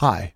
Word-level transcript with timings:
Hi, 0.00 0.32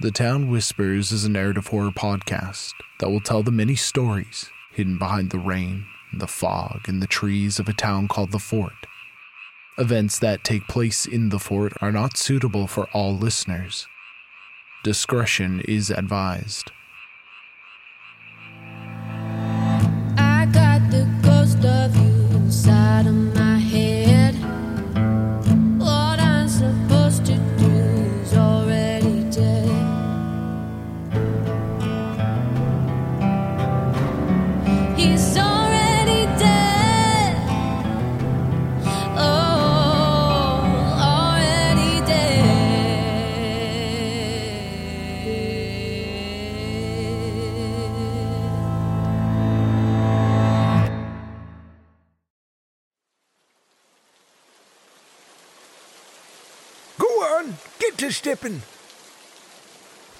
The 0.00 0.12
Town 0.12 0.48
Whispers 0.48 1.10
is 1.10 1.24
a 1.24 1.28
narrative 1.28 1.66
horror 1.66 1.90
podcast 1.90 2.72
that 3.00 3.10
will 3.10 3.18
tell 3.18 3.42
the 3.42 3.50
many 3.50 3.74
stories 3.74 4.48
hidden 4.70 4.96
behind 4.96 5.30
the 5.30 5.40
rain, 5.40 5.86
the 6.12 6.28
fog, 6.28 6.82
and 6.88 7.02
the 7.02 7.08
trees 7.08 7.58
of 7.58 7.68
a 7.68 7.72
town 7.72 8.06
called 8.06 8.30
the 8.30 8.38
Fort. 8.38 8.86
Events 9.76 10.20
that 10.20 10.44
take 10.44 10.68
place 10.68 11.04
in 11.04 11.30
the 11.30 11.40
fort 11.40 11.72
are 11.80 11.90
not 11.90 12.16
suitable 12.16 12.68
for 12.68 12.88
all 12.92 13.16
listeners. 13.18 13.88
Discretion 14.84 15.62
is 15.66 15.90
advised. 15.90 16.70
I 20.16 20.48
got 20.52 20.92
the 20.92 21.08
ghost 21.24 21.64
of 21.64 21.96
you 21.96 22.07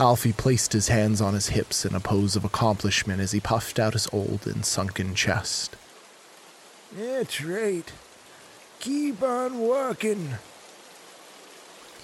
Alfie 0.09 0.33
placed 0.33 0.73
his 0.73 0.89
hands 0.89 1.21
on 1.21 1.35
his 1.35 1.51
hips 1.51 1.85
in 1.85 1.95
a 1.95 2.01
pose 2.01 2.35
of 2.35 2.43
accomplishment 2.43 3.21
as 3.21 3.33
he 3.33 3.41
puffed 3.41 3.79
out 3.79 3.93
his 3.93 4.09
old 4.11 4.47
and 4.47 4.65
sunken 4.65 5.15
chest. 5.15 5.77
That's 6.97 7.45
right. 7.45 7.93
Keep 8.81 9.23
on 9.23 9.59
walking. 9.59 10.37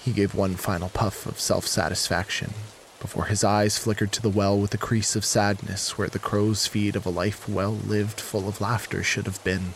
He 0.03 0.11
gave 0.11 0.35
one 0.35 0.53
final 0.53 0.89
puff 0.89 1.25
of 1.25 1.39
self 1.39 1.65
satisfaction 1.65 2.53
before 2.99 3.25
his 3.25 3.43
eyes 3.43 3.79
flickered 3.79 4.11
to 4.11 4.21
the 4.21 4.29
well 4.29 4.55
with 4.55 4.75
a 4.75 4.77
crease 4.77 5.15
of 5.15 5.25
sadness 5.25 5.97
where 5.97 6.07
the 6.07 6.19
crow's 6.19 6.67
feet 6.67 6.95
of 6.95 7.07
a 7.07 7.17
life 7.23 7.49
well 7.49 7.73
lived 7.73 8.21
full 8.21 8.47
of 8.47 8.61
laughter 8.61 9.01
should 9.01 9.25
have 9.25 9.43
been. 9.43 9.73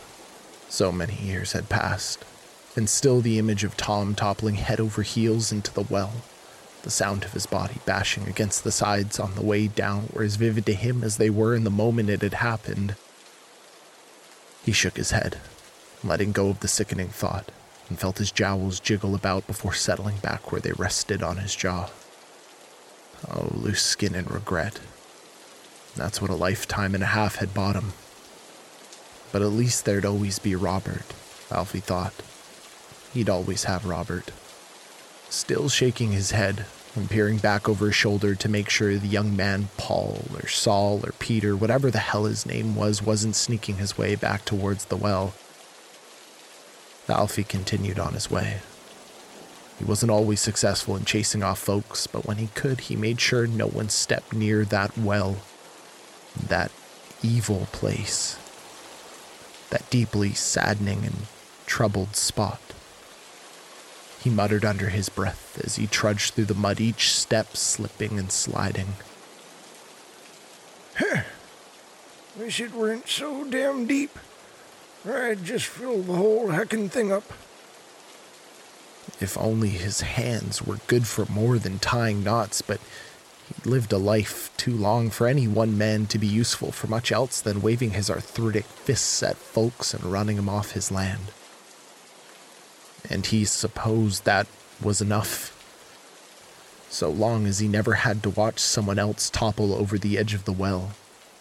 So 0.69 0.91
many 0.91 1.15
years 1.15 1.53
had 1.53 1.67
passed, 1.67 2.23
and 2.75 2.87
still 2.87 3.21
the 3.21 3.39
image 3.39 3.63
of 3.63 3.75
Tom 3.75 4.13
toppling 4.13 4.57
head 4.57 4.79
over 4.79 5.01
heels 5.01 5.51
into 5.51 5.73
the 5.73 5.81
well, 5.81 6.13
the 6.89 6.95
sound 6.95 7.23
of 7.23 7.33
his 7.33 7.45
body 7.45 7.75
bashing 7.85 8.27
against 8.27 8.63
the 8.63 8.71
sides 8.71 9.19
on 9.19 9.35
the 9.35 9.43
way 9.43 9.67
down 9.67 10.09
were 10.11 10.23
as 10.23 10.37
vivid 10.37 10.65
to 10.65 10.73
him 10.73 11.03
as 11.03 11.17
they 11.17 11.29
were 11.29 11.53
in 11.53 11.63
the 11.63 11.69
moment 11.69 12.09
it 12.09 12.23
had 12.23 12.33
happened. 12.33 12.95
He 14.65 14.71
shook 14.71 14.97
his 14.97 15.11
head, 15.11 15.37
letting 16.03 16.31
go 16.31 16.49
of 16.49 16.61
the 16.61 16.67
sickening 16.67 17.09
thought, 17.09 17.51
and 17.89 17.99
felt 17.99 18.17
his 18.17 18.31
jowls 18.31 18.79
jiggle 18.79 19.13
about 19.13 19.45
before 19.45 19.75
settling 19.75 20.17
back 20.17 20.51
where 20.51 20.61
they 20.61 20.71
rested 20.71 21.21
on 21.21 21.37
his 21.37 21.55
jaw. 21.55 21.91
Oh, 23.29 23.49
loose 23.53 23.83
skin 23.83 24.15
and 24.15 24.31
regret. 24.31 24.79
That's 25.95 26.19
what 26.19 26.31
a 26.31 26.35
lifetime 26.35 26.95
and 26.95 27.03
a 27.03 27.13
half 27.13 27.35
had 27.35 27.53
bought 27.53 27.75
him. 27.75 27.93
But 29.31 29.43
at 29.43 29.49
least 29.49 29.85
there'd 29.85 30.05
always 30.05 30.39
be 30.39 30.55
Robert, 30.55 31.13
Alfie 31.51 31.81
thought. 31.81 32.15
He'd 33.13 33.29
always 33.29 33.65
have 33.65 33.85
Robert. 33.85 34.31
Still 35.29 35.69
shaking 35.69 36.13
his 36.13 36.31
head 36.31 36.65
and 36.95 37.09
peering 37.09 37.37
back 37.37 37.69
over 37.69 37.87
his 37.87 37.95
shoulder 37.95 38.35
to 38.35 38.49
make 38.49 38.69
sure 38.69 38.97
the 38.97 39.07
young 39.07 39.35
man, 39.35 39.69
Paul 39.77 40.25
or 40.33 40.47
Saul 40.47 41.01
or 41.05 41.13
Peter, 41.19 41.55
whatever 41.55 41.91
the 41.91 41.99
hell 41.99 42.25
his 42.25 42.45
name 42.45 42.75
was, 42.75 43.01
wasn't 43.01 43.35
sneaking 43.35 43.77
his 43.77 43.97
way 43.97 44.15
back 44.15 44.45
towards 44.45 44.85
the 44.85 44.97
well. 44.97 45.33
Alfie 47.07 47.43
continued 47.43 47.99
on 47.99 48.13
his 48.13 48.29
way. 48.29 48.59
He 49.79 49.85
wasn't 49.85 50.11
always 50.11 50.41
successful 50.41 50.95
in 50.95 51.05
chasing 51.05 51.41
off 51.41 51.59
folks, 51.59 52.05
but 52.05 52.25
when 52.25 52.37
he 52.37 52.47
could, 52.47 52.81
he 52.81 52.95
made 52.95 53.21
sure 53.21 53.47
no 53.47 53.67
one 53.67 53.89
stepped 53.89 54.33
near 54.33 54.65
that 54.65 54.97
well. 54.97 55.37
That 56.37 56.71
evil 57.23 57.67
place. 57.71 58.37
That 59.69 59.89
deeply 59.89 60.33
saddening 60.33 61.05
and 61.05 61.15
troubled 61.65 62.15
spot. 62.15 62.59
He 64.19 64.29
muttered 64.29 64.65
under 64.65 64.89
his 64.89 65.07
breath 65.07 65.61
as 65.63 65.77
he 65.77 65.87
trudged 65.87 66.33
through 66.33 66.45
the 66.45 66.53
mud, 66.53 66.81
each 66.81 67.13
step 67.13 67.55
slipping 67.55 68.19
and 68.19 68.31
sliding. 68.31 68.95
Huh. 70.95 71.21
Wish 72.37 72.59
it 72.59 72.73
weren't 72.73 73.07
so 73.07 73.45
damn 73.45 73.85
deep. 73.87 74.19
Or 75.07 75.23
I'd 75.23 75.45
just 75.45 75.65
fill 75.65 76.01
the 76.01 76.15
whole 76.15 76.49
heckin' 76.49 76.89
thing 76.89 77.11
up. 77.11 77.31
If 79.21 79.37
only 79.37 79.69
his 79.69 80.01
hands 80.01 80.61
were 80.61 80.79
good 80.87 81.07
for 81.07 81.25
more 81.25 81.57
than 81.57 81.79
tying 81.79 82.23
knots, 82.23 82.61
but 82.61 82.81
he'd 83.47 83.65
lived 83.65 83.93
a 83.93 83.97
life 83.97 84.51
too 84.57 84.75
long 84.75 85.09
for 85.09 85.27
any 85.27 85.47
one 85.47 85.77
man 85.77 86.05
to 86.07 86.19
be 86.19 86.27
useful 86.27 86.71
for 86.73 86.87
much 86.87 87.11
else 87.11 87.39
than 87.39 87.61
waving 87.61 87.91
his 87.91 88.09
arthritic 88.09 88.65
fists 88.65 89.23
at 89.23 89.37
folks 89.37 89.93
and 89.93 90.03
running 90.03 90.37
'em 90.37 90.49
off 90.49 90.71
his 90.71 90.91
land. 90.91 91.31
And 93.07 93.25
he 93.25 93.45
supposed 93.45 94.25
that 94.25 94.47
was 94.81 95.01
enough. 95.01 95.55
So 96.89 97.09
long 97.09 97.45
as 97.45 97.59
he 97.59 97.67
never 97.67 97.93
had 97.93 98.23
to 98.23 98.31
watch 98.31 98.59
someone 98.59 98.97
else 98.97 99.29
topple 99.29 99.75
over 99.75 99.97
the 99.97 100.17
edge 100.17 100.33
of 100.33 100.45
the 100.45 100.51
well. 100.51 100.91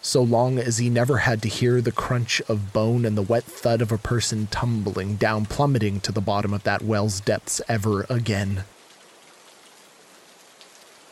So 0.01 0.21
long 0.21 0.59
as 0.59 0.77
he 0.77 0.89
never 0.89 1.17
had 1.17 1.41
to 1.41 1.49
hear 1.49 1.81
the 1.81 1.91
crunch 1.91 2.41
of 2.47 2.71
bone 2.71 3.03
and 3.03 3.17
the 3.17 3.21
wet 3.21 3.43
thud 3.43 3.81
of 3.81 3.91
a 3.91 3.97
person 3.97 4.47
tumbling 4.47 5.15
down, 5.15 5.45
plummeting 5.45 5.99
to 6.01 6.11
the 6.11 6.21
bottom 6.21 6.53
of 6.53 6.63
that 6.63 6.81
well's 6.81 7.19
depths 7.19 7.61
ever 7.67 8.05
again. 8.09 8.63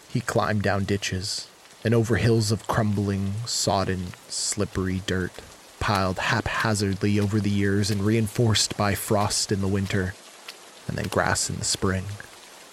He 0.09 0.21
climbed 0.21 0.61
down 0.61 0.85
ditches 0.85 1.47
and 1.83 1.93
over 1.93 2.15
hills 2.15 2.51
of 2.51 2.67
crumbling, 2.67 3.33
sodden, 3.45 4.07
slippery 4.29 5.01
dirt, 5.05 5.31
piled 5.79 6.19
haphazardly 6.19 7.19
over 7.19 7.39
the 7.39 7.49
years 7.49 7.91
and 7.91 8.03
reinforced 8.03 8.77
by 8.77 8.95
frost 8.95 9.51
in 9.51 9.61
the 9.61 9.67
winter, 9.67 10.13
and 10.87 10.97
then 10.97 11.07
grass 11.07 11.49
in 11.49 11.57
the 11.57 11.65
spring, 11.65 12.05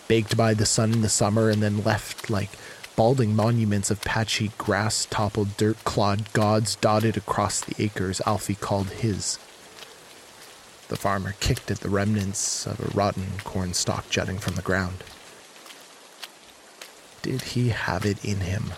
baked 0.09 0.37
by 0.37 0.55
the 0.55 0.67
sun 0.67 0.93
in 0.93 1.03
the 1.03 1.09
summer, 1.09 1.51
and 1.51 1.63
then 1.63 1.85
left 1.85 2.31
like 2.31 2.51
balding 2.97 3.35
monuments 3.35 3.91
of 3.91 4.01
patchy 4.03 4.53
grass 4.57 5.07
toppled 5.11 5.57
dirt 5.57 5.83
clawed 5.85 6.33
gods 6.33 6.77
dotted 6.77 7.17
across 7.17 7.61
the 7.61 7.83
acres 7.83 8.21
Alfie 8.27 8.55
called 8.55 8.91
his. 8.91 9.39
The 10.89 10.97
farmer 10.97 11.35
kicked 11.41 11.71
at 11.71 11.81
the 11.81 11.89
remnants 11.89 12.67
of 12.67 12.79
a 12.79 12.97
rotten 12.97 13.27
corn 13.43 13.75
stalk 13.75 14.09
jutting 14.11 14.39
from 14.39 14.55
the 14.55 14.63
ground. 14.63 15.03
Did 17.23 17.43
he 17.43 17.71
have 17.71 18.05
it 18.05 18.23
in 18.25 18.41
him? 18.41 18.75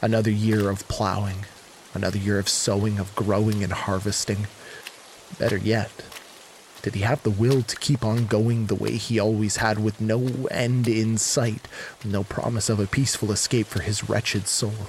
Another 0.00 0.30
year 0.30 0.70
of 0.70 0.88
plowing, 0.88 1.44
another 1.94 2.18
year 2.18 2.38
of 2.38 2.48
sowing, 2.48 2.98
of 2.98 3.14
growing 3.14 3.62
and 3.62 3.72
harvesting. 3.72 4.46
Better 5.38 5.58
yet, 5.58 5.90
did 6.82 6.96
he 6.96 7.02
have 7.02 7.22
the 7.22 7.30
will 7.30 7.62
to 7.62 7.76
keep 7.76 8.04
on 8.04 8.26
going 8.26 8.66
the 8.66 8.74
way 8.74 8.96
he 8.96 9.20
always 9.20 9.58
had, 9.58 9.78
with 9.78 10.00
no 10.00 10.46
end 10.50 10.88
in 10.88 11.16
sight, 11.16 11.68
no 12.04 12.24
promise 12.24 12.68
of 12.68 12.80
a 12.80 12.88
peaceful 12.88 13.30
escape 13.30 13.68
for 13.68 13.80
his 13.80 14.08
wretched 14.08 14.48
soul? 14.48 14.88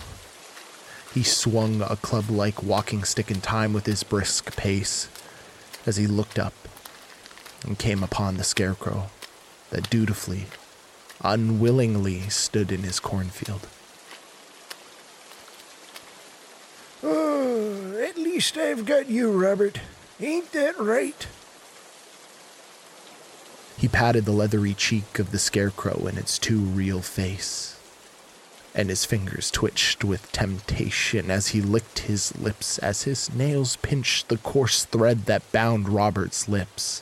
He 1.13 1.21
swung 1.21 1.83
a 1.83 1.95
club 1.95 2.31
like 2.31 2.63
walking 2.63 3.03
stick 3.03 3.29
in 3.29 3.41
time 3.41 3.73
with 3.73 3.85
his 3.85 4.01
brisk 4.01 4.55
pace 4.57 5.07
as 5.85 5.97
he 5.97 6.07
looked 6.07 6.39
up 6.39 6.53
and 7.63 7.77
came 7.77 8.03
upon 8.03 8.37
the 8.37 8.43
scarecrow 8.43 9.11
that 9.69 9.91
dutifully, 9.91 10.47
unwillingly 11.21 12.21
stood 12.29 12.71
in 12.71 12.81
his 12.81 12.99
cornfield. 12.99 13.67
Oh, 17.03 17.95
at 18.03 18.17
least 18.17 18.57
I've 18.57 18.85
got 18.85 19.09
you, 19.09 19.31
Robert. 19.31 19.79
Ain't 20.19 20.51
that 20.53 20.79
right? 20.79 21.27
He 23.77 23.87
patted 23.87 24.25
the 24.25 24.31
leathery 24.31 24.73
cheek 24.73 25.19
of 25.19 25.31
the 25.31 25.39
scarecrow 25.39 26.07
in 26.07 26.17
its 26.17 26.37
too 26.37 26.59
real 26.59 27.01
face, 27.01 27.79
and 28.73 28.89
his 28.89 29.05
fingers 29.05 29.51
twitched 29.51 30.03
with 30.03 30.31
temptation 30.31 31.29
as 31.31 31.49
he 31.49 31.61
licked 31.61 31.99
his 31.99 32.37
lips 32.37 32.77
as 32.79 33.03
his 33.03 33.33
nails 33.33 33.75
pinched 33.77 34.29
the 34.29 34.37
coarse 34.37 34.85
thread 34.85 35.25
that 35.25 35.51
bound 35.51 35.89
Robert's 35.89 36.47
lips. 36.47 37.01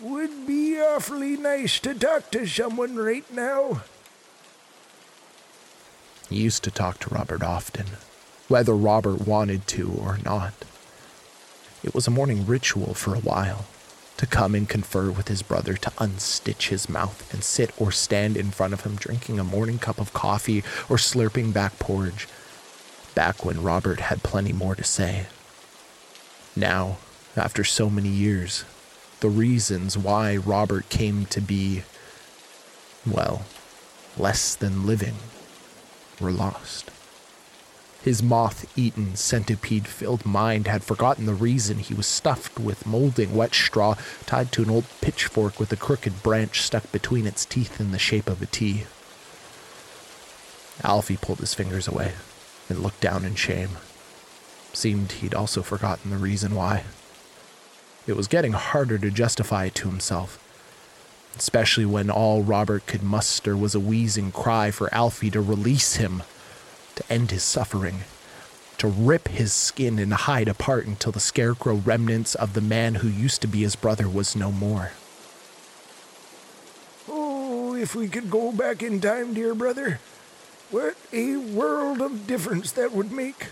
Would 0.00 0.46
be 0.46 0.80
awfully 0.80 1.36
nice 1.36 1.78
to 1.80 1.94
talk 1.94 2.30
to 2.32 2.46
someone 2.46 2.96
right 2.96 3.30
now. 3.32 3.82
He 6.28 6.36
used 6.36 6.62
to 6.64 6.70
talk 6.70 7.00
to 7.00 7.14
Robert 7.14 7.42
often, 7.42 7.86
whether 8.48 8.74
Robert 8.74 9.26
wanted 9.26 9.66
to 9.68 9.92
or 9.92 10.18
not. 10.24 10.54
It 11.82 11.94
was 11.94 12.06
a 12.06 12.10
morning 12.10 12.46
ritual 12.46 12.94
for 12.94 13.14
a 13.14 13.20
while 13.20 13.66
to 14.20 14.26
come 14.26 14.54
and 14.54 14.68
confer 14.68 15.10
with 15.10 15.28
his 15.28 15.40
brother, 15.40 15.72
to 15.72 15.88
unstitch 15.92 16.68
his 16.68 16.90
mouth 16.90 17.32
and 17.32 17.42
sit 17.42 17.72
or 17.78 17.90
stand 17.90 18.36
in 18.36 18.50
front 18.50 18.74
of 18.74 18.82
him 18.82 18.94
drinking 18.94 19.38
a 19.38 19.44
morning 19.44 19.78
cup 19.78 19.98
of 19.98 20.12
coffee 20.12 20.58
or 20.90 20.98
slurping 20.98 21.54
back 21.54 21.78
porridge, 21.78 22.28
back 23.14 23.46
when 23.46 23.62
Robert 23.62 23.98
had 23.98 24.22
plenty 24.22 24.52
more 24.52 24.74
to 24.74 24.84
say. 24.84 25.24
Now, 26.54 26.98
after 27.34 27.64
so 27.64 27.88
many 27.88 28.10
years, 28.10 28.66
the 29.20 29.30
reasons 29.30 29.96
why 29.96 30.36
Robert 30.36 30.90
came 30.90 31.24
to 31.26 31.40
be, 31.40 31.84
well, 33.10 33.46
less 34.18 34.54
than 34.54 34.86
living 34.86 35.14
were 36.20 36.30
lost. 36.30 36.90
His 38.02 38.22
moth 38.22 38.66
eaten, 38.78 39.14
centipede 39.14 39.86
filled 39.86 40.24
mind 40.24 40.66
had 40.66 40.82
forgotten 40.82 41.26
the 41.26 41.34
reason 41.34 41.78
he 41.78 41.92
was 41.92 42.06
stuffed 42.06 42.58
with 42.58 42.86
molding 42.86 43.34
wet 43.34 43.54
straw 43.54 43.94
tied 44.24 44.52
to 44.52 44.62
an 44.62 44.70
old 44.70 44.86
pitchfork 45.02 45.60
with 45.60 45.70
a 45.70 45.76
crooked 45.76 46.22
branch 46.22 46.62
stuck 46.62 46.90
between 46.92 47.26
its 47.26 47.44
teeth 47.44 47.78
in 47.78 47.92
the 47.92 47.98
shape 47.98 48.28
of 48.28 48.40
a 48.40 48.46
T. 48.46 48.84
Alfie 50.82 51.18
pulled 51.18 51.40
his 51.40 51.52
fingers 51.52 51.86
away 51.86 52.14
and 52.70 52.78
looked 52.78 53.02
down 53.02 53.26
in 53.26 53.34
shame. 53.34 53.76
Seemed 54.72 55.12
he'd 55.12 55.34
also 55.34 55.60
forgotten 55.60 56.10
the 56.10 56.16
reason 56.16 56.54
why. 56.54 56.84
It 58.06 58.16
was 58.16 58.28
getting 58.28 58.52
harder 58.52 58.96
to 58.96 59.10
justify 59.10 59.66
it 59.66 59.74
to 59.74 59.88
himself, 59.88 60.38
especially 61.36 61.84
when 61.84 62.08
all 62.08 62.42
Robert 62.42 62.86
could 62.86 63.02
muster 63.02 63.54
was 63.54 63.74
a 63.74 63.80
wheezing 63.80 64.32
cry 64.32 64.70
for 64.70 64.92
Alfie 64.94 65.30
to 65.32 65.40
release 65.42 65.96
him 65.96 66.22
to 66.96 67.12
end 67.12 67.30
his 67.30 67.42
suffering, 67.42 68.00
to 68.78 68.88
rip 68.88 69.28
his 69.28 69.52
skin 69.52 69.98
and 69.98 70.12
hide 70.12 70.48
apart 70.48 70.86
until 70.86 71.12
the 71.12 71.20
scarecrow 71.20 71.74
remnants 71.74 72.34
of 72.34 72.54
the 72.54 72.60
man 72.60 72.96
who 72.96 73.08
used 73.08 73.40
to 73.42 73.46
be 73.46 73.60
his 73.60 73.76
brother 73.76 74.08
was 74.08 74.34
no 74.34 74.50
more. 74.50 74.92
Oh, 77.08 77.74
if 77.74 77.94
we 77.94 78.08
could 78.08 78.30
go 78.30 78.52
back 78.52 78.82
in 78.82 79.00
time, 79.00 79.34
dear 79.34 79.54
brother, 79.54 80.00
what 80.70 80.96
a 81.12 81.36
world 81.36 82.00
of 82.00 82.26
difference 82.26 82.72
that 82.72 82.92
would 82.92 83.12
make. 83.12 83.48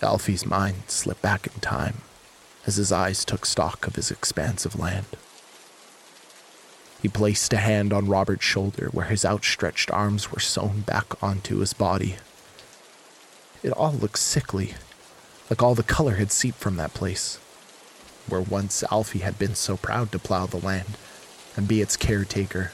Alfie's 0.00 0.46
mind 0.46 0.84
slipped 0.86 1.22
back 1.22 1.46
in 1.46 1.60
time 1.60 2.02
as 2.66 2.76
his 2.76 2.92
eyes 2.92 3.24
took 3.24 3.44
stock 3.44 3.86
of 3.86 3.96
his 3.96 4.10
expanse 4.10 4.64
of 4.64 4.78
land. 4.78 5.06
He 7.00 7.08
placed 7.08 7.52
a 7.52 7.58
hand 7.58 7.92
on 7.92 8.08
Robert's 8.08 8.44
shoulder 8.44 8.88
where 8.92 9.06
his 9.06 9.24
outstretched 9.24 9.90
arms 9.90 10.32
were 10.32 10.40
sewn 10.40 10.80
back 10.80 11.22
onto 11.22 11.58
his 11.58 11.72
body. 11.72 12.16
It 13.62 13.70
all 13.70 13.92
looked 13.92 14.18
sickly, 14.18 14.74
like 15.48 15.62
all 15.62 15.74
the 15.74 15.82
color 15.82 16.16
had 16.16 16.32
seeped 16.32 16.58
from 16.58 16.76
that 16.76 16.94
place, 16.94 17.36
where 18.28 18.40
once 18.40 18.82
Alfie 18.90 19.20
had 19.20 19.38
been 19.38 19.54
so 19.54 19.76
proud 19.76 20.10
to 20.12 20.18
plow 20.18 20.46
the 20.46 20.58
land 20.64 20.96
and 21.56 21.68
be 21.68 21.80
its 21.80 21.96
caretaker, 21.96 22.72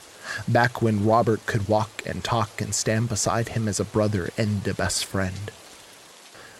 back 0.48 0.80
when 0.80 1.04
Robert 1.04 1.44
could 1.46 1.68
walk 1.68 2.02
and 2.06 2.24
talk 2.24 2.60
and 2.60 2.74
stand 2.74 3.08
beside 3.08 3.50
him 3.50 3.68
as 3.68 3.78
a 3.78 3.84
brother 3.84 4.30
and 4.38 4.66
a 4.66 4.74
best 4.74 5.04
friend. 5.04 5.50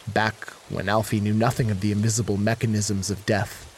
Back 0.07 0.51
when 0.69 0.89
Alfie 0.89 1.21
knew 1.21 1.33
nothing 1.33 1.71
of 1.71 1.81
the 1.81 1.93
invisible 1.93 2.37
mechanisms 2.37 3.11
of 3.11 3.25
death. 3.25 3.71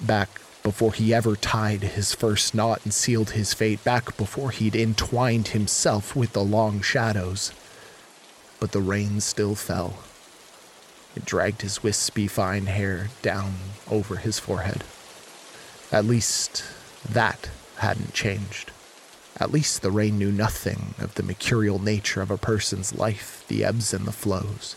Back 0.00 0.40
before 0.66 0.92
he 0.92 1.14
ever 1.14 1.36
tied 1.36 1.80
his 1.80 2.12
first 2.12 2.52
knot 2.52 2.80
and 2.82 2.92
sealed 2.92 3.30
his 3.30 3.54
fate, 3.54 3.84
back 3.84 4.16
before 4.16 4.50
he'd 4.50 4.74
entwined 4.74 5.46
himself 5.46 6.16
with 6.16 6.32
the 6.32 6.42
long 6.42 6.80
shadows. 6.80 7.52
But 8.58 8.72
the 8.72 8.80
rain 8.80 9.20
still 9.20 9.54
fell. 9.54 10.00
It 11.14 11.24
dragged 11.24 11.62
his 11.62 11.84
wispy 11.84 12.26
fine 12.26 12.66
hair 12.66 13.10
down 13.22 13.54
over 13.88 14.16
his 14.16 14.40
forehead. 14.40 14.82
At 15.92 16.04
least 16.04 16.64
that 17.08 17.48
hadn't 17.76 18.12
changed. 18.12 18.72
At 19.38 19.52
least 19.52 19.82
the 19.82 19.92
rain 19.92 20.18
knew 20.18 20.32
nothing 20.32 20.96
of 20.98 21.14
the 21.14 21.22
mercurial 21.22 21.78
nature 21.78 22.22
of 22.22 22.30
a 22.32 22.36
person's 22.36 22.92
life, 22.92 23.44
the 23.46 23.64
ebbs 23.64 23.94
and 23.94 24.04
the 24.04 24.10
flows. 24.10 24.74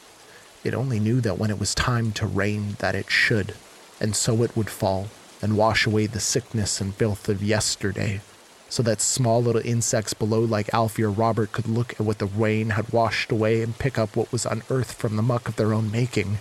It 0.64 0.76
only 0.76 1.00
knew 1.00 1.20
that 1.22 1.40
when 1.40 1.50
it 1.50 1.60
was 1.60 1.74
time 1.74 2.12
to 2.12 2.28
rain 2.28 2.76
that 2.78 2.94
it 2.94 3.10
should, 3.10 3.56
and 4.00 4.16
so 4.16 4.44
it 4.44 4.56
would 4.56 4.70
fall 4.70 5.08
and 5.42 5.58
wash 5.58 5.86
away 5.86 6.06
the 6.06 6.20
sickness 6.20 6.82
and 6.82 6.96
filth 6.96 7.30
of 7.30 7.44
yesterday, 7.44 8.22
so 8.70 8.84
that 8.84 9.02
small 9.02 9.42
little 9.42 9.62
insects 9.66 10.14
below 10.14 10.42
like 10.42 10.74
Alfie 10.74 11.04
or 11.04 11.10
Robert 11.10 11.52
could 11.52 11.68
look 11.68 11.94
at 11.94 12.02
what 12.02 12.20
the 12.20 12.26
rain 12.26 12.72
had 12.72 12.94
washed 12.94 13.32
away 13.32 13.62
and 13.62 13.80
pick 13.80 13.98
up 13.98 14.16
what 14.16 14.32
was 14.32 14.46
unearthed 14.46 14.94
from 14.94 15.16
the 15.16 15.22
muck 15.22 15.48
of 15.48 15.56
their 15.56 15.74
own 15.74 15.92
making, 15.92 16.40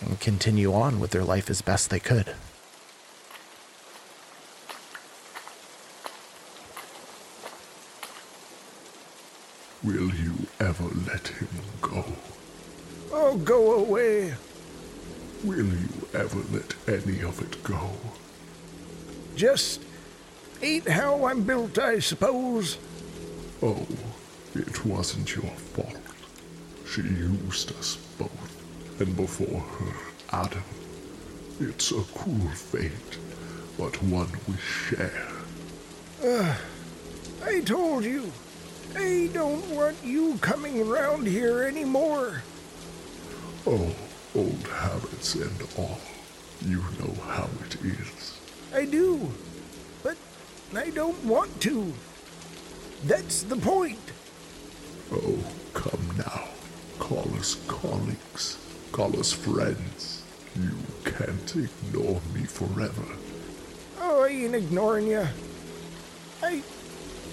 and 0.00 0.18
continue 0.20 0.72
on 0.72 0.98
with 0.98 1.10
their 1.10 1.24
life 1.24 1.50
as 1.50 1.62
best 1.62 1.90
they 1.90 2.00
could. 2.00 2.34
Will 9.84 10.14
you 10.14 10.32
ever 10.60 10.84
let 11.06 11.26
him 11.26 11.48
go? 11.80 12.04
Oh, 13.12 13.36
go 13.38 13.74
away. 13.74 14.34
Will 15.44 15.66
you 15.66 15.88
ever 16.14 16.42
let 16.52 16.74
any 16.88 17.20
of 17.22 17.40
it 17.40 17.62
go? 17.62 17.90
Just 19.36 19.80
ain't 20.62 20.88
how 20.88 21.24
I'm 21.26 21.42
built, 21.42 21.78
I 21.78 21.98
suppose. 21.98 22.78
Oh, 23.62 23.86
it 24.54 24.84
wasn't 24.84 25.34
your 25.34 25.50
fault. 25.74 25.96
She 26.86 27.02
used 27.02 27.72
us 27.78 27.96
both, 28.18 29.00
and 29.00 29.16
before 29.16 29.60
her, 29.60 29.94
Adam. 30.30 30.64
It's 31.60 31.90
a 31.92 32.02
cruel 32.14 32.50
fate, 32.50 33.18
but 33.78 34.02
one 34.02 34.28
we 34.48 34.56
share. 34.56 35.28
I 37.44 37.60
told 37.60 38.04
you. 38.04 38.30
I 38.94 39.30
don't 39.32 39.70
want 39.70 39.96
you 40.04 40.36
coming 40.42 40.86
round 40.86 41.26
here 41.26 41.62
anymore. 41.62 42.42
Oh, 43.66 43.94
old 44.34 44.66
habits 44.68 45.34
and 45.34 45.66
all. 45.76 45.98
You 46.64 46.78
know 46.98 47.12
how 47.26 47.48
it 47.64 47.76
is. 47.84 48.38
I 48.74 48.84
do. 48.84 49.30
But 50.02 50.16
I 50.74 50.90
don't 50.90 51.22
want 51.24 51.60
to. 51.62 51.92
That's 53.04 53.42
the 53.42 53.56
point. 53.56 53.98
Oh, 55.12 55.38
come 55.74 56.00
now. 56.16 56.48
Call 56.98 57.28
us 57.36 57.56
colleagues. 57.66 58.58
Call 58.92 59.18
us 59.18 59.32
friends. 59.32 60.22
You 60.54 60.76
can't 61.04 61.56
ignore 61.56 62.20
me 62.34 62.44
forever. 62.44 63.04
Oh, 64.00 64.24
I 64.24 64.28
ain't 64.28 64.54
ignoring 64.54 65.08
you. 65.08 65.26
I, 66.42 66.62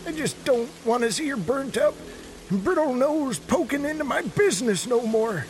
I 0.05 0.11
just 0.11 0.43
don't 0.43 0.69
want 0.85 1.03
to 1.03 1.11
see 1.11 1.27
your 1.27 1.37
burnt 1.37 1.77
up, 1.77 1.95
brittle 2.49 2.93
nose 2.93 3.39
poking 3.39 3.85
into 3.85 4.03
my 4.03 4.21
business 4.21 4.87
no 4.87 5.05
more. 5.05 5.45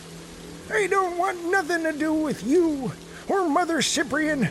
I 0.72 0.86
don't 0.86 1.18
want 1.18 1.50
nothing 1.50 1.82
to 1.82 1.92
do 1.92 2.12
with 2.12 2.46
you 2.46 2.92
or 3.28 3.48
Mother 3.48 3.82
Cyprian. 3.82 4.48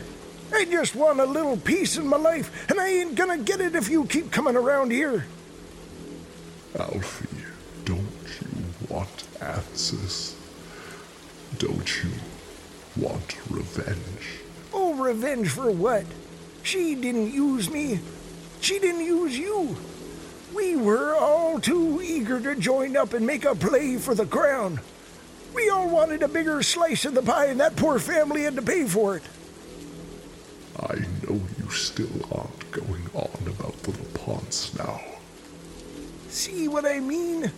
I 0.51 0.65
just 0.65 0.95
want 0.95 1.19
a 1.19 1.25
little 1.25 1.57
peace 1.57 1.97
in 1.97 2.07
my 2.07 2.17
life, 2.17 2.69
and 2.69 2.79
I 2.79 2.87
ain't 2.87 3.15
gonna 3.15 3.37
get 3.37 3.61
it 3.61 3.75
if 3.75 3.89
you 3.89 4.05
keep 4.05 4.31
coming 4.31 4.55
around 4.55 4.91
here. 4.91 5.25
Alfie, 6.77 7.45
don't 7.85 8.01
you 8.41 8.63
want 8.89 9.27
answers? 9.41 10.35
Don't 11.57 12.03
you 12.03 12.11
want 12.97 13.37
revenge? 13.49 14.39
Oh, 14.73 14.95
revenge 14.95 15.49
for 15.49 15.71
what? 15.71 16.05
She 16.63 16.95
didn't 16.95 17.31
use 17.31 17.69
me. 17.69 17.99
She 18.61 18.79
didn't 18.79 19.05
use 19.05 19.37
you. 19.37 19.77
We 20.53 20.75
were 20.75 21.15
all 21.15 21.59
too 21.59 22.01
eager 22.01 22.39
to 22.41 22.55
join 22.55 22.97
up 22.97 23.13
and 23.13 23.25
make 23.25 23.45
a 23.45 23.55
play 23.55 23.97
for 23.97 24.15
the 24.15 24.25
crown. 24.25 24.79
We 25.53 25.69
all 25.69 25.89
wanted 25.89 26.23
a 26.23 26.27
bigger 26.27 26.61
slice 26.63 27.05
of 27.05 27.13
the 27.13 27.21
pie, 27.21 27.47
and 27.47 27.59
that 27.59 27.75
poor 27.75 27.99
family 27.99 28.43
had 28.43 28.55
to 28.55 28.61
pay 28.61 28.85
for 28.85 29.17
it. 29.17 29.23
I 30.79 30.95
know 31.23 31.41
you 31.57 31.69
still 31.71 32.27
aren't 32.31 32.71
going 32.71 33.09
on 33.13 33.47
about 33.47 33.81
the 33.83 33.91
LaPonts 33.91 34.77
now. 34.77 35.01
See 36.29 36.67
what 36.67 36.85
I 36.85 36.99
mean? 36.99 37.51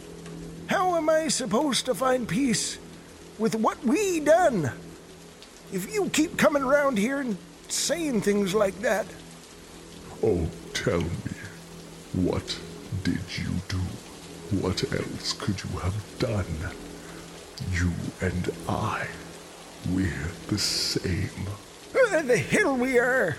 How 0.68 0.96
am 0.96 1.10
I 1.10 1.28
supposed 1.28 1.86
to 1.86 1.94
find 1.94 2.28
peace 2.28 2.78
with 3.38 3.56
what 3.56 3.84
we 3.84 4.20
done? 4.22 4.72
If 5.72 5.94
you 5.94 6.10
keep 6.10 6.38
coming 6.38 6.64
around 6.64 6.98
here 6.98 7.20
and 7.20 7.38
saying 7.68 8.22
things 8.22 8.54
like 8.54 8.80
that, 8.82 9.06
Oh, 10.24 10.48
tell 10.74 11.02
me, 11.02 11.34
what 12.14 12.60
did 13.04 13.20
you 13.38 13.50
do? 13.68 13.78
What 14.60 14.84
else 14.94 15.34
could 15.34 15.64
you 15.64 15.80
have 15.80 15.96
done? 16.20 16.46
You 17.72 17.92
and 18.22 18.50
I, 18.68 19.08
we're 19.90 20.32
the 20.48 20.58
same. 20.58 21.30
uh, 21.96 22.22
the 22.22 22.38
hell 22.38 22.76
we 22.76 23.00
are. 23.00 23.38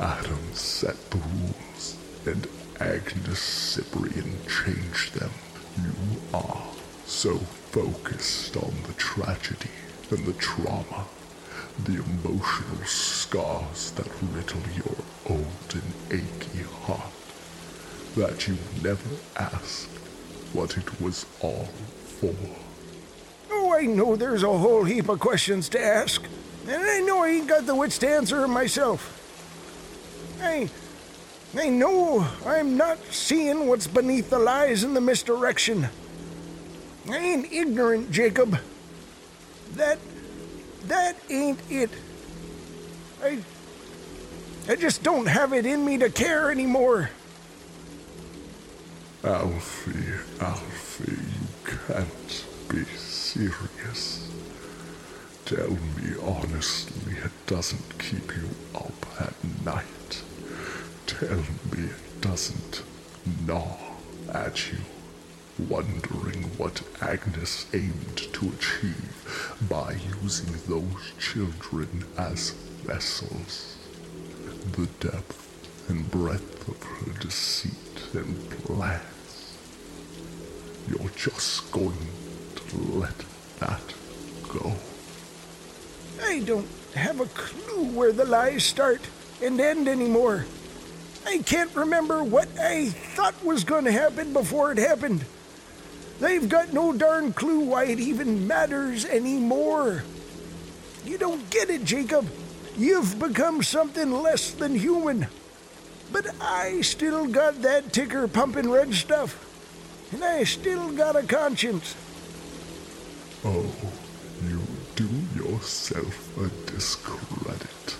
Adam 0.00 0.52
set 0.52 1.10
the 1.10 1.18
rules, 1.18 1.96
and 2.26 2.46
Agnes 2.80 3.40
Cyprian 3.40 4.38
changed 4.46 5.14
them. 5.14 5.30
You 5.76 6.20
are 6.34 6.66
so 7.06 7.38
focused 7.38 8.56
on 8.56 8.72
the 8.86 8.92
tragedy 8.94 9.70
and 10.10 10.24
the 10.24 10.32
trauma, 10.34 11.06
the 11.84 12.02
emotional 12.02 12.84
scars 12.84 13.90
that 13.92 14.08
riddle 14.34 14.62
your 14.76 14.96
old 15.28 15.74
and 15.74 15.92
achy 16.10 16.62
heart, 16.82 17.12
that 18.16 18.46
you 18.48 18.56
never 18.82 19.16
asked 19.36 19.88
what 20.52 20.76
it 20.76 21.00
was 21.00 21.26
all 21.40 21.68
for. 22.20 22.34
I 23.78 23.82
know 23.82 24.16
there's 24.16 24.42
a 24.42 24.58
whole 24.58 24.82
heap 24.82 25.08
of 25.08 25.20
questions 25.20 25.68
to 25.68 25.80
ask, 25.80 26.20
and 26.66 26.82
I 26.82 26.98
know 26.98 27.22
I 27.22 27.28
ain't 27.28 27.46
got 27.46 27.64
the 27.64 27.76
wits 27.76 27.96
to 27.98 28.08
answer 28.08 28.48
myself. 28.48 29.14
I, 30.42 30.68
I 31.56 31.68
know 31.68 32.26
I'm 32.44 32.76
not 32.76 32.98
seeing 33.12 33.68
what's 33.68 33.86
beneath 33.86 34.30
the 34.30 34.40
lies 34.40 34.82
and 34.82 34.96
the 34.96 35.00
misdirection. 35.00 35.88
I 37.08 37.18
ain't 37.18 37.52
ignorant, 37.52 38.10
Jacob. 38.10 38.58
That, 39.74 40.00
that 40.88 41.16
ain't 41.30 41.60
it. 41.70 41.90
I, 43.22 43.38
I 44.68 44.74
just 44.74 45.04
don't 45.04 45.26
have 45.26 45.52
it 45.52 45.66
in 45.66 45.84
me 45.84 45.98
to 45.98 46.10
care 46.10 46.50
anymore. 46.50 47.10
Alfie, 49.22 50.14
Alfie, 50.40 51.12
you 51.12 51.76
can't 51.86 52.44
be 52.68 52.84
serious. 53.28 54.26
Tell 55.44 55.68
me 55.68 56.16
honestly 56.22 57.12
it 57.22 57.32
doesn't 57.46 57.98
keep 57.98 58.34
you 58.34 58.48
up 58.74 59.06
at 59.20 59.34
night. 59.66 60.22
Tell 61.06 61.36
me 61.36 61.90
it 61.90 62.20
doesn't 62.22 62.82
gnaw 63.44 63.76
at 64.32 64.72
you, 64.72 64.78
wondering 65.68 66.44
what 66.56 66.80
Agnes 67.02 67.66
aimed 67.74 68.16
to 68.16 68.48
achieve 68.48 69.58
by 69.68 69.96
using 70.22 70.54
those 70.66 71.12
children 71.18 72.06
as 72.16 72.52
vessels. 72.86 73.76
The 74.72 74.86
depth 75.00 75.90
and 75.90 76.10
breadth 76.10 76.66
of 76.66 76.82
her 76.82 77.20
deceit 77.20 78.14
and 78.14 78.50
plans. 78.64 79.58
You're 80.88 81.10
just 81.10 81.70
going 81.70 82.08
let 82.74 83.24
that 83.60 83.94
go. 84.48 84.72
I 86.22 86.40
don't 86.40 86.68
have 86.94 87.20
a 87.20 87.26
clue 87.26 87.84
where 87.84 88.12
the 88.12 88.24
lies 88.24 88.64
start 88.64 89.00
and 89.42 89.60
end 89.60 89.88
anymore. 89.88 90.46
I 91.26 91.38
can't 91.38 91.74
remember 91.74 92.24
what 92.24 92.48
I 92.58 92.86
thought 92.86 93.44
was 93.44 93.64
going 93.64 93.84
to 93.84 93.92
happen 93.92 94.32
before 94.32 94.72
it 94.72 94.78
happened. 94.78 95.24
They've 96.20 96.48
got 96.48 96.72
no 96.72 96.92
darn 96.92 97.32
clue 97.32 97.60
why 97.60 97.84
it 97.84 98.00
even 98.00 98.46
matters 98.46 99.04
anymore. 99.04 100.02
You 101.04 101.18
don't 101.18 101.48
get 101.50 101.70
it, 101.70 101.84
Jacob. 101.84 102.26
You've 102.76 103.18
become 103.18 103.62
something 103.62 104.10
less 104.10 104.50
than 104.50 104.74
human. 104.74 105.28
But 106.12 106.26
I 106.40 106.80
still 106.80 107.26
got 107.26 107.62
that 107.62 107.92
ticker 107.92 108.26
pumping 108.26 108.70
red 108.70 108.94
stuff. 108.94 109.44
And 110.12 110.24
I 110.24 110.44
still 110.44 110.90
got 110.92 111.16
a 111.16 111.22
conscience. 111.22 111.94
Oh, 113.44 113.70
you 114.46 114.60
do 114.96 115.08
yourself 115.34 116.36
a 116.38 116.48
discredit. 116.70 117.96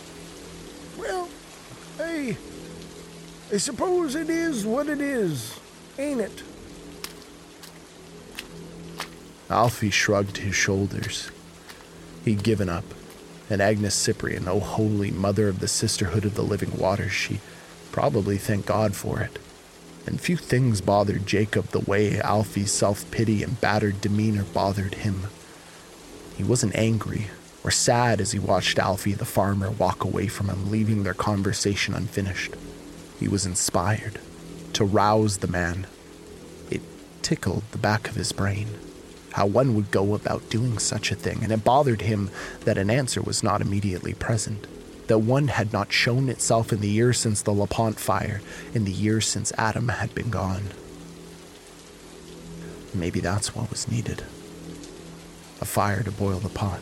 Well, 0.98 1.28
I. 2.00 2.36
I 3.52 3.56
suppose 3.56 4.14
it 4.14 4.28
is 4.28 4.66
what 4.66 4.88
it 4.88 5.00
is, 5.00 5.58
ain't 5.98 6.20
it? 6.20 6.42
Alfie 9.48 9.90
shrugged 9.90 10.38
his 10.38 10.54
shoulders. 10.54 11.30
He'd 12.24 12.42
given 12.42 12.68
up, 12.68 12.84
and 13.48 13.62
Agnes 13.62 13.94
Cyprian, 13.94 14.46
oh 14.48 14.60
holy 14.60 15.10
mother 15.10 15.48
of 15.48 15.60
the 15.60 15.68
sisterhood 15.68 16.26
of 16.26 16.34
the 16.34 16.42
living 16.42 16.76
waters, 16.76 17.12
she 17.12 17.40
probably 17.90 18.36
thanked 18.36 18.66
God 18.66 18.94
for 18.94 19.20
it. 19.20 19.38
And 20.08 20.18
few 20.18 20.38
things 20.38 20.80
bothered 20.80 21.26
Jacob 21.26 21.66
the 21.66 21.80
way 21.80 22.18
Alfie's 22.18 22.72
self 22.72 23.08
pity 23.10 23.42
and 23.42 23.60
battered 23.60 24.00
demeanor 24.00 24.44
bothered 24.54 24.94
him. 24.94 25.26
He 26.34 26.42
wasn't 26.42 26.74
angry 26.76 27.26
or 27.62 27.70
sad 27.70 28.18
as 28.18 28.32
he 28.32 28.38
watched 28.38 28.78
Alfie 28.78 29.12
the 29.12 29.26
farmer 29.26 29.70
walk 29.70 30.04
away 30.04 30.26
from 30.26 30.48
him, 30.48 30.70
leaving 30.70 31.02
their 31.02 31.12
conversation 31.12 31.92
unfinished. 31.92 32.54
He 33.20 33.28
was 33.28 33.44
inspired 33.44 34.18
to 34.72 34.84
rouse 34.86 35.38
the 35.38 35.46
man. 35.46 35.86
It 36.70 36.80
tickled 37.20 37.64
the 37.72 37.76
back 37.78 38.08
of 38.08 38.14
his 38.14 38.32
brain 38.32 38.68
how 39.32 39.44
one 39.44 39.74
would 39.74 39.90
go 39.90 40.14
about 40.14 40.48
doing 40.48 40.78
such 40.78 41.12
a 41.12 41.14
thing, 41.14 41.40
and 41.42 41.52
it 41.52 41.64
bothered 41.64 42.00
him 42.00 42.30
that 42.64 42.78
an 42.78 42.88
answer 42.88 43.20
was 43.20 43.42
not 43.42 43.60
immediately 43.60 44.14
present, 44.14 44.66
that 45.08 45.18
one 45.18 45.48
had 45.48 45.72
not 45.72 45.92
shown 45.92 46.28
itself 46.28 46.72
in 46.72 46.80
the 46.80 46.88
years 46.88 47.18
since 47.18 47.42
the 47.42 47.52
LaPont 47.52 47.98
fire, 47.98 48.40
in 48.72 48.84
the 48.84 48.92
years 48.92 49.26
since 49.26 49.52
Adam 49.58 49.88
had 49.88 50.14
been 50.14 50.30
gone. 50.30 50.68
Maybe 52.94 53.20
that's 53.20 53.54
what 53.54 53.70
was 53.70 53.90
needed 53.90 54.22
a 55.60 55.64
fire 55.64 56.02
to 56.02 56.12
boil 56.12 56.38
the 56.38 56.48
pot. 56.48 56.80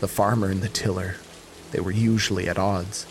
The 0.00 0.08
farmer 0.08 0.48
and 0.48 0.62
the 0.62 0.68
tiller, 0.68 1.16
they 1.72 1.80
were 1.80 1.90
usually 1.90 2.48
at 2.48 2.58
odds. 2.58 3.06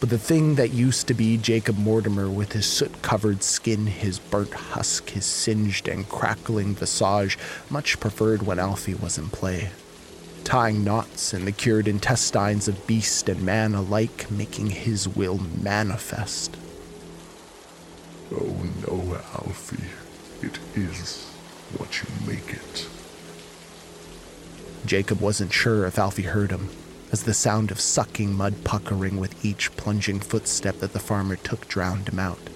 But 0.00 0.10
the 0.10 0.18
thing 0.18 0.54
that 0.56 0.72
used 0.72 1.06
to 1.08 1.14
be 1.14 1.36
Jacob 1.36 1.76
Mortimer 1.76 2.28
with 2.30 2.52
his 2.52 2.66
soot 2.66 3.02
covered 3.02 3.42
skin, 3.42 3.86
his 3.86 4.18
burnt 4.18 4.54
husk, 4.54 5.10
his 5.10 5.26
singed 5.26 5.86
and 5.86 6.08
crackling 6.08 6.74
visage, 6.74 7.38
much 7.70 8.00
preferred 8.00 8.42
when 8.42 8.58
Alfie 8.58 8.94
was 8.94 9.18
in 9.18 9.28
play. 9.28 9.70
Tying 10.44 10.84
knots 10.84 11.32
in 11.32 11.44
the 11.44 11.52
cured 11.52 11.88
intestines 11.88 12.68
of 12.68 12.86
beast 12.86 13.28
and 13.28 13.42
man 13.42 13.74
alike, 13.74 14.30
making 14.30 14.70
his 14.70 15.08
will 15.08 15.38
manifest. 15.38 16.56
Oh 18.32 18.66
no, 18.86 19.20
Alfie. 19.34 19.84
It 20.46 20.58
is 20.74 21.24
what 21.76 22.02
you 22.02 22.08
make 22.26 22.50
it. 22.52 22.88
Jacob 24.84 25.20
wasn't 25.20 25.52
sure 25.52 25.86
if 25.86 25.98
Alfie 25.98 26.22
heard 26.22 26.50
him, 26.50 26.68
as 27.12 27.22
the 27.22 27.34
sound 27.34 27.70
of 27.70 27.80
sucking 27.80 28.34
mud 28.34 28.64
puckering 28.64 29.18
with 29.18 29.44
each 29.44 29.74
plunging 29.76 30.18
footstep 30.18 30.80
that 30.80 30.92
the 30.92 30.98
farmer 30.98 31.36
took 31.36 31.68
drowned 31.68 32.08
him 32.08 32.18
out. 32.18 32.50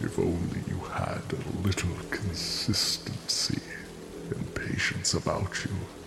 If 0.00 0.18
only 0.18 0.60
you 0.68 0.78
had 0.92 1.22
a 1.32 1.66
little 1.66 1.96
consistency 2.10 3.13
about 5.16 5.64
you. 5.64 6.03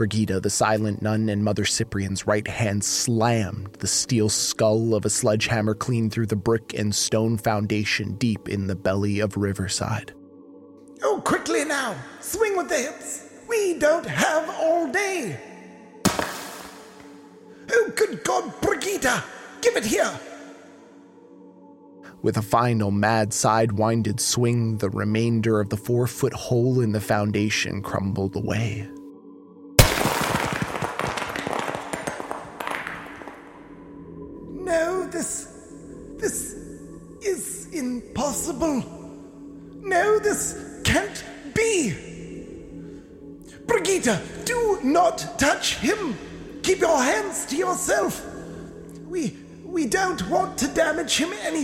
Brigida, 0.00 0.40
the 0.40 0.48
silent 0.48 1.02
nun, 1.02 1.28
and 1.28 1.44
Mother 1.44 1.66
Cyprian's 1.66 2.26
right 2.26 2.48
hand 2.48 2.82
slammed 2.82 3.74
the 3.80 3.86
steel 3.86 4.30
skull 4.30 4.94
of 4.94 5.04
a 5.04 5.10
sledgehammer 5.10 5.74
clean 5.74 6.08
through 6.08 6.24
the 6.24 6.36
brick 6.36 6.72
and 6.72 6.94
stone 6.94 7.36
foundation 7.36 8.14
deep 8.14 8.48
in 8.48 8.66
the 8.66 8.74
belly 8.74 9.20
of 9.20 9.36
Riverside. 9.36 10.14
Oh, 11.02 11.20
quickly 11.22 11.66
now! 11.66 11.94
Swing 12.22 12.56
with 12.56 12.70
the 12.70 12.78
hips! 12.78 13.28
We 13.46 13.78
don't 13.78 14.06
have 14.06 14.48
all 14.48 14.90
day! 14.90 15.38
Oh, 17.70 17.92
good 17.94 18.24
God, 18.24 18.58
Brigida! 18.62 19.22
Give 19.60 19.76
it 19.76 19.84
here! 19.84 20.18
With 22.22 22.38
a 22.38 22.42
final 22.42 22.90
mad 22.90 23.34
side-winded 23.34 24.18
swing, 24.18 24.78
the 24.78 24.88
remainder 24.88 25.60
of 25.60 25.68
the 25.68 25.76
four-foot 25.76 26.32
hole 26.32 26.80
in 26.80 26.92
the 26.92 27.02
foundation 27.02 27.82
crumbled 27.82 28.34
away. 28.34 28.88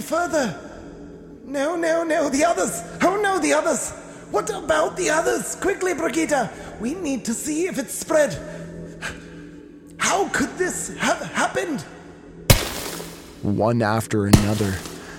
Further. 0.07 0.59
No, 1.45 1.75
no, 1.75 2.05
no, 2.05 2.29
the 2.29 2.45
others. 2.45 2.83
Oh 3.03 3.21
no, 3.21 3.39
the 3.41 3.53
others. 3.53 3.91
What 4.31 4.49
about 4.51 4.97
the 4.97 5.11
others? 5.11 5.57
Quickly, 5.57 5.95
Brigitte. 5.95 6.51
We 6.81 6.95
need 6.95 7.25
to 7.25 7.35
see 7.35 7.67
if 7.67 7.79
it's 7.79 7.95
spread. 7.95 8.39
How 9.99 10.29
could 10.29 10.57
this 10.59 10.97
have 10.99 11.21
happened? 11.33 11.83
One 13.43 13.83
after 13.83 14.27
another, 14.27 14.75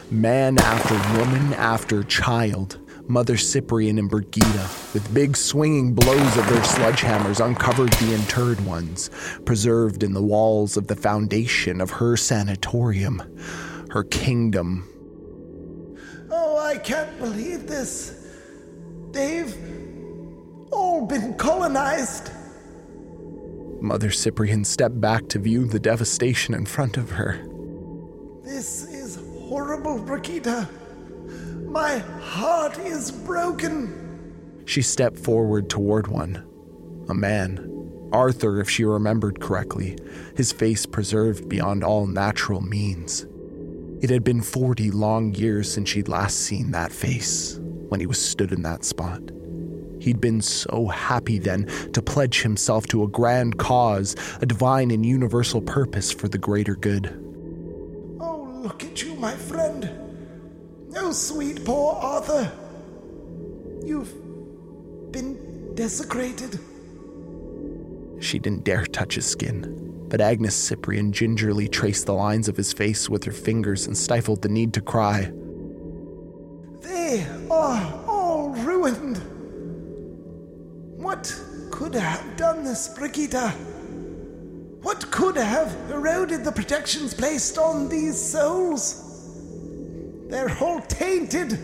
man 0.09 0.57
after 0.59 0.95
woman 1.17 1.53
after 1.53 2.03
child, 2.03 2.79
Mother 3.09 3.37
Cyprian 3.37 3.97
and 3.99 4.09
Brigida, 4.09 4.69
with 4.93 5.13
big 5.13 5.37
swinging 5.37 5.93
blows 5.93 6.37
of 6.37 6.47
their 6.49 6.61
sledgehammers, 6.61 7.45
uncovered 7.45 7.93
the 7.93 8.13
interred 8.13 8.65
ones, 8.65 9.09
preserved 9.45 10.03
in 10.03 10.13
the 10.13 10.21
walls 10.21 10.75
of 10.75 10.87
the 10.87 10.95
foundation 10.95 11.79
of 11.79 11.89
her 11.89 12.17
sanatorium, 12.17 13.21
her 13.89 14.03
kingdom. 14.03 14.87
Oh, 16.29 16.57
I 16.57 16.77
can't 16.77 17.17
believe 17.19 17.67
this. 17.67 18.27
They've 19.11 19.55
all 20.71 21.05
been 21.05 21.35
colonized. 21.35 22.31
Mother 23.81 24.11
Cyprian 24.11 24.65
stepped 24.65 24.99
back 24.99 25.27
to 25.29 25.39
view 25.39 25.65
the 25.65 25.79
devastation 25.79 26.53
in 26.53 26.65
front 26.65 26.97
of 26.97 27.11
her. 27.11 27.39
This 28.43 28.83
is 28.85 29.19
horrible, 29.47 29.99
Brigitte. 29.99 30.67
My 31.65 31.99
heart 31.99 32.77
is 32.79 33.11
broken. 33.11 34.63
She 34.65 34.81
stepped 34.81 35.17
forward 35.17 35.69
toward 35.69 36.07
one. 36.07 36.43
A 37.09 37.13
man. 37.13 38.09
Arthur, 38.11 38.59
if 38.59 38.69
she 38.69 38.83
remembered 38.83 39.39
correctly, 39.39 39.97
his 40.35 40.51
face 40.51 40.85
preserved 40.85 41.47
beyond 41.47 41.83
all 41.83 42.07
natural 42.07 42.61
means. 42.61 43.25
It 43.99 44.09
had 44.11 44.23
been 44.23 44.41
40 44.41 44.91
long 44.91 45.33
years 45.33 45.71
since 45.71 45.89
she'd 45.89 46.07
last 46.07 46.39
seen 46.39 46.71
that 46.71 46.91
face, 46.91 47.57
when 47.89 47.99
he 47.99 48.05
was 48.05 48.19
stood 48.19 48.51
in 48.51 48.61
that 48.61 48.85
spot. 48.85 49.21
He'd 49.99 50.21
been 50.21 50.41
so 50.41 50.87
happy 50.87 51.39
then 51.39 51.65
to 51.93 52.01
pledge 52.01 52.43
himself 52.43 52.85
to 52.87 53.03
a 53.03 53.07
grand 53.07 53.57
cause, 53.57 54.15
a 54.39 54.45
divine 54.45 54.91
and 54.91 55.03
universal 55.03 55.61
purpose 55.61 56.11
for 56.11 56.27
the 56.27 56.37
greater 56.37 56.75
good. 56.75 57.07
Oh, 58.19 58.47
look 58.61 58.83
at 58.83 59.01
you, 59.01 59.15
my 59.15 59.33
friend. 59.33 59.89
Oh, 60.95 61.11
sweet 61.11 61.65
poor 61.65 61.93
Arthur. 61.95 62.51
You've 63.83 64.13
been 65.11 65.73
desecrated. 65.73 66.59
She 68.19 68.37
didn't 68.37 68.63
dare 68.63 68.85
touch 68.85 69.15
his 69.15 69.25
skin, 69.25 69.86
but 70.09 70.21
Agnes 70.21 70.55
Cyprian 70.55 71.11
gingerly 71.11 71.67
traced 71.67 72.05
the 72.05 72.13
lines 72.13 72.47
of 72.47 72.55
his 72.55 72.71
face 72.73 73.09
with 73.09 73.23
her 73.25 73.31
fingers 73.31 73.87
and 73.87 73.97
stifled 73.97 74.41
the 74.41 74.49
need 74.49 74.73
to 74.73 74.81
cry. 74.81 75.31
They 76.81 77.25
are 77.51 78.03
all 78.07 78.49
ruined. 78.49 79.17
What 80.97 81.33
could 81.71 81.93
have 81.95 82.37
done 82.37 82.63
this, 82.63 82.87
Brigitte? 82.87 83.53
What 84.81 85.11
could 85.11 85.35
have 85.35 85.75
eroded 85.91 86.43
the 86.43 86.51
protections 86.51 87.13
placed 87.13 87.57
on 87.57 87.89
these 87.89 88.19
souls? 88.19 89.03
They're 90.29 90.55
all 90.61 90.81
tainted. 90.81 91.59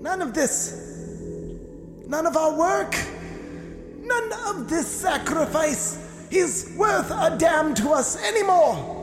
None 0.00 0.22
of 0.22 0.34
this. 0.34 0.76
None 2.06 2.26
of 2.26 2.36
our 2.36 2.56
work. 2.56 2.96
None 4.00 4.32
of 4.46 4.68
this 4.68 4.86
sacrifice 4.86 5.99
is 6.30 6.72
worth 6.76 7.10
a 7.10 7.36
damn 7.38 7.74
to 7.74 7.90
us 7.90 8.22
anymore. 8.22 8.98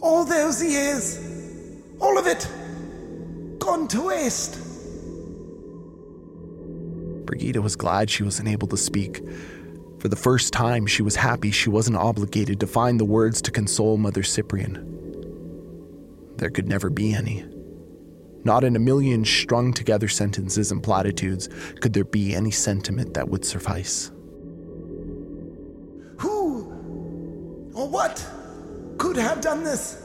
All 0.00 0.24
those 0.24 0.62
years, 0.62 1.18
all 2.00 2.18
of 2.18 2.26
it, 2.26 2.46
gone 3.58 3.88
to 3.88 4.08
waste. 4.08 4.60
Brigida 7.24 7.62
was 7.62 7.76
glad 7.76 8.10
she 8.10 8.22
wasn't 8.22 8.48
able 8.48 8.68
to 8.68 8.76
speak. 8.76 9.22
For 9.98 10.08
the 10.08 10.16
first 10.16 10.52
time, 10.52 10.86
she 10.86 11.02
was 11.02 11.16
happy 11.16 11.50
she 11.50 11.70
wasn't 11.70 11.96
obligated 11.96 12.60
to 12.60 12.66
find 12.66 13.00
the 13.00 13.06
words 13.06 13.40
to 13.42 13.50
console 13.50 13.96
Mother 13.96 14.22
Cyprian. 14.22 14.90
There 16.36 16.50
could 16.50 16.68
never 16.68 16.90
be 16.90 17.14
any. 17.14 17.46
Not 18.44 18.64
in 18.64 18.76
a 18.76 18.80
million 18.80 19.24
strung 19.24 19.72
together 19.72 20.08
sentences 20.08 20.70
and 20.70 20.82
platitudes 20.82 21.48
could 21.80 21.94
there 21.94 22.04
be 22.04 22.34
any 22.34 22.50
sentiment 22.50 23.14
that 23.14 23.30
would 23.30 23.46
suffice. 23.46 24.10
Could 29.14 29.22
have 29.22 29.40
done 29.40 29.62
this? 29.62 30.00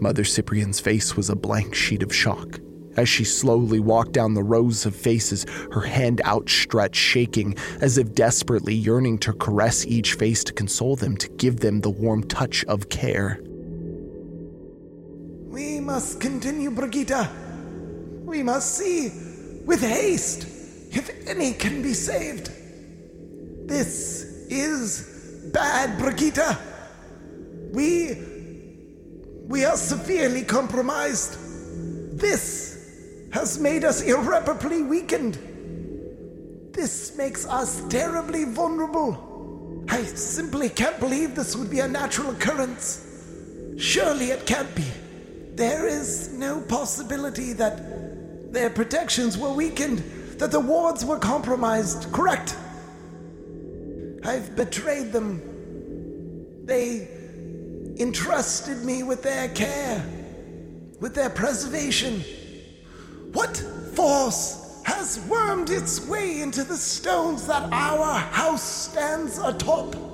Mother 0.00 0.24
Cyprian's 0.24 0.80
face 0.80 1.14
was 1.14 1.28
a 1.28 1.36
blank 1.36 1.74
sheet 1.74 2.02
of 2.02 2.14
shock. 2.14 2.58
As 2.96 3.08
she 3.08 3.24
slowly 3.24 3.80
walked 3.80 4.12
down 4.12 4.34
the 4.34 4.42
rows 4.42 4.84
of 4.86 4.96
faces, 4.96 5.46
her 5.72 5.80
hand 5.80 6.20
outstretched, 6.24 6.96
shaking, 6.96 7.56
as 7.80 7.98
if 7.98 8.14
desperately 8.14 8.74
yearning 8.74 9.18
to 9.18 9.32
caress 9.34 9.86
each 9.86 10.14
face 10.14 10.42
to 10.44 10.52
console 10.52 10.96
them, 10.96 11.16
to 11.18 11.28
give 11.30 11.60
them 11.60 11.80
the 11.80 11.90
warm 11.90 12.22
touch 12.24 12.64
of 12.64 12.88
care. 12.88 13.40
We 15.48 15.80
must 15.80 16.20
continue, 16.20 16.70
Brigitte. 16.70 17.28
We 18.24 18.42
must 18.42 18.76
see 18.76 19.10
with 19.64 19.82
haste 19.82 20.44
if 20.94 21.10
any 21.28 21.52
can 21.52 21.82
be 21.82 21.94
saved. 21.94 22.50
This 23.68 24.24
is 24.48 25.50
bad, 25.52 25.98
Brigitte. 25.98 26.71
We. 27.72 28.18
we 29.46 29.64
are 29.64 29.76
severely 29.76 30.42
compromised. 30.42 31.38
This 32.18 32.72
has 33.32 33.58
made 33.58 33.82
us 33.84 34.02
irreparably 34.02 34.82
weakened. 34.82 35.38
This 36.72 37.16
makes 37.16 37.46
us 37.46 37.82
terribly 37.88 38.44
vulnerable. 38.44 39.84
I 39.88 40.04
simply 40.04 40.68
can't 40.68 40.98
believe 41.00 41.34
this 41.34 41.56
would 41.56 41.70
be 41.70 41.80
a 41.80 41.88
natural 41.88 42.30
occurrence. 42.30 43.06
Surely 43.78 44.26
it 44.26 44.46
can't 44.46 44.72
be. 44.74 44.84
There 45.54 45.86
is 45.86 46.32
no 46.34 46.60
possibility 46.60 47.52
that 47.54 48.52
their 48.52 48.70
protections 48.70 49.38
were 49.38 49.52
weakened, 49.52 49.98
that 50.38 50.50
the 50.50 50.60
wards 50.60 51.04
were 51.04 51.18
compromised. 51.18 52.12
Correct. 52.12 52.54
I've 54.24 54.54
betrayed 54.56 55.12
them. 55.12 55.40
They 56.64 57.08
entrusted 57.98 58.84
me 58.84 59.02
with 59.02 59.22
their 59.22 59.48
care, 59.50 60.04
with 61.00 61.14
their 61.14 61.30
preservation. 61.30 62.24
What 63.32 63.56
force 63.94 64.82
has 64.84 65.20
wormed 65.28 65.70
its 65.70 66.06
way 66.06 66.40
into 66.40 66.64
the 66.64 66.76
stones 66.76 67.46
that 67.46 67.72
our 67.72 68.18
house 68.18 68.62
stands 68.62 69.38
atop? 69.38 70.11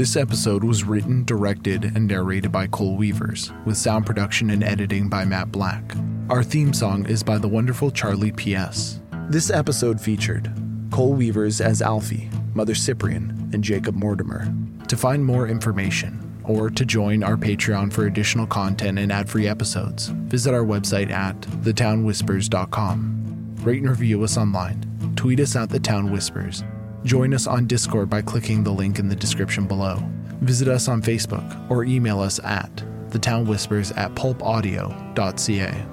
This 0.00 0.16
episode 0.16 0.64
was 0.64 0.82
written, 0.82 1.24
directed, 1.24 1.84
and 1.84 2.08
narrated 2.08 2.50
by 2.50 2.66
Cole 2.68 2.96
Weavers, 2.96 3.52
with 3.66 3.76
sound 3.76 4.06
production 4.06 4.48
and 4.48 4.64
editing 4.64 5.10
by 5.10 5.26
Matt 5.26 5.52
Black. 5.52 5.94
Our 6.30 6.42
theme 6.42 6.72
song 6.72 7.04
is 7.04 7.22
by 7.22 7.36
the 7.36 7.48
wonderful 7.48 7.90
Charlie 7.90 8.32
P.S. 8.32 9.02
This 9.28 9.50
episode 9.50 10.00
featured 10.00 10.50
Cole 10.90 11.12
Weavers 11.12 11.60
as 11.60 11.82
Alfie, 11.82 12.30
Mother 12.54 12.74
Cyprian, 12.74 13.50
and 13.52 13.62
Jacob 13.62 13.94
Mortimer. 13.94 14.50
To 14.88 14.96
find 14.96 15.22
more 15.22 15.48
information, 15.48 16.18
or 16.44 16.70
to 16.70 16.86
join 16.86 17.22
our 17.22 17.36
Patreon 17.36 17.92
for 17.92 18.06
additional 18.06 18.46
content 18.46 18.98
and 18.98 19.12
ad 19.12 19.28
free 19.28 19.46
episodes, 19.46 20.08
visit 20.08 20.54
our 20.54 20.64
website 20.64 21.10
at 21.10 21.38
thetownwhispers.com. 21.42 23.56
Rate 23.60 23.82
and 23.82 23.90
review 23.90 24.24
us 24.24 24.38
online. 24.38 25.12
Tweet 25.16 25.40
us 25.40 25.56
at 25.56 25.68
The 25.68 25.78
Town 25.78 26.10
Whispers. 26.10 26.64
Join 27.04 27.32
us 27.32 27.46
on 27.46 27.66
Discord 27.66 28.10
by 28.10 28.22
clicking 28.22 28.62
the 28.62 28.72
link 28.72 28.98
in 28.98 29.08
the 29.08 29.16
description 29.16 29.66
below. 29.66 30.02
Visit 30.42 30.68
us 30.68 30.88
on 30.88 31.02
Facebook 31.02 31.70
or 31.70 31.84
email 31.84 32.20
us 32.20 32.38
at 32.44 32.74
thetownwhispers 33.10 33.96
at 33.96 34.14
pulpaudio.ca. 34.14 35.86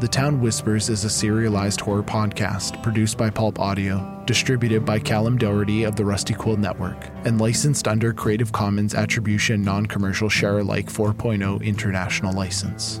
The 0.00 0.08
Town 0.08 0.40
Whispers 0.40 0.90
is 0.90 1.04
a 1.04 1.10
serialized 1.10 1.80
horror 1.80 2.02
podcast 2.02 2.82
produced 2.82 3.16
by 3.16 3.30
Pulp 3.30 3.58
Audio, 3.58 4.22
distributed 4.26 4.84
by 4.84 4.98
Callum 4.98 5.38
Doherty 5.38 5.84
of 5.84 5.96
the 5.96 6.04
Rusty 6.04 6.34
Quill 6.34 6.56
Network, 6.56 7.08
and 7.24 7.40
licensed 7.40 7.88
under 7.88 8.12
Creative 8.12 8.52
Commons 8.52 8.94
Attribution 8.94 9.62
Non 9.62 9.86
Commercial 9.86 10.28
Share 10.28 10.58
Alike 10.58 10.86
4.0 10.86 11.62
International 11.62 12.34
License. 12.34 13.00